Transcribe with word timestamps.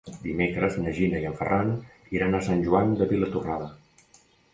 Dimecres 0.21 0.77
na 0.85 0.93
Gina 0.99 1.19
i 1.23 1.27
en 1.31 1.35
Ferran 1.41 1.69
iran 2.19 2.37
a 2.37 2.39
Sant 2.47 2.65
Joan 2.69 2.97
de 3.03 3.09
Vilatorrada. 3.13 3.69